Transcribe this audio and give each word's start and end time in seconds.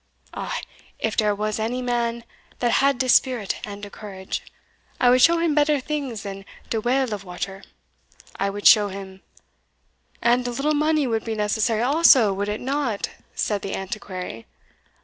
Ah! 0.33 0.59
if 0.97 1.15
dere 1.15 1.35
was 1.35 1.59
any 1.59 1.79
man 1.79 2.23
that 2.57 2.71
had 2.71 2.97
de 2.97 3.07
spirit 3.07 3.59
and 3.63 3.83
de 3.83 3.89
courage, 3.91 4.41
I 4.99 5.11
would 5.11 5.21
show 5.21 5.37
him 5.37 5.53
better 5.53 5.79
things 5.79 6.23
than 6.23 6.43
de 6.71 6.81
well 6.81 7.13
of 7.13 7.23
water 7.23 7.63
I 8.35 8.49
would 8.49 8.65
show 8.65 8.87
him" 8.87 9.21
"And 10.19 10.47
a 10.47 10.49
little 10.49 10.73
money 10.73 11.05
would 11.05 11.23
be 11.23 11.35
necessary 11.35 11.83
also, 11.83 12.33
would 12.33 12.49
it 12.49 12.61
not?" 12.61 13.11
said 13.35 13.61
the 13.61 13.75
Antiquary. 13.75 14.47